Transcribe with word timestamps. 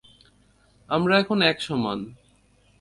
আমরা 0.89 1.13
এখন 1.19 1.41
এক 1.41 1.57
সমান। 1.61 1.99